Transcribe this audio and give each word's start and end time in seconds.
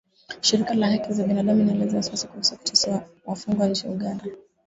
Shirika 0.41 0.73
la 0.73 0.87
haki 0.87 1.13
za 1.13 1.23
Binadamu 1.27 1.61
inaelezea 1.61 1.97
wasiwasi 1.97 2.27
kuhusu 2.27 2.57
kuteswa 2.57 3.03
wafungwa 3.25 3.67
nchini 3.67 3.93
Uganda 3.93 4.25